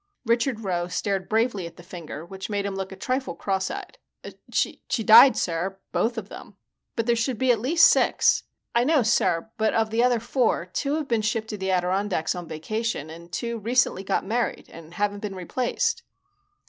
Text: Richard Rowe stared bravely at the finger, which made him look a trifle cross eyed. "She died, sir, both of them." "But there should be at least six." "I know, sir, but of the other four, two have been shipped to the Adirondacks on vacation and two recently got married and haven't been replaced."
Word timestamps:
Richard 0.25 0.61
Rowe 0.61 0.87
stared 0.87 1.29
bravely 1.29 1.67
at 1.67 1.77
the 1.77 1.83
finger, 1.83 2.25
which 2.25 2.49
made 2.49 2.65
him 2.65 2.73
look 2.73 2.91
a 2.91 2.95
trifle 2.95 3.35
cross 3.35 3.69
eyed. 3.69 3.99
"She 4.51 5.03
died, 5.03 5.37
sir, 5.37 5.77
both 5.91 6.17
of 6.17 6.27
them." 6.27 6.55
"But 6.95 7.05
there 7.05 7.15
should 7.15 7.37
be 7.37 7.51
at 7.51 7.59
least 7.59 7.85
six." 7.85 8.41
"I 8.73 8.83
know, 8.83 9.03
sir, 9.03 9.51
but 9.59 9.75
of 9.75 9.91
the 9.91 10.03
other 10.03 10.19
four, 10.19 10.65
two 10.65 10.95
have 10.95 11.07
been 11.07 11.21
shipped 11.21 11.49
to 11.49 11.57
the 11.59 11.69
Adirondacks 11.69 12.33
on 12.33 12.47
vacation 12.47 13.11
and 13.11 13.31
two 13.31 13.59
recently 13.59 14.03
got 14.03 14.25
married 14.25 14.69
and 14.71 14.95
haven't 14.95 15.19
been 15.21 15.35
replaced." 15.35 16.01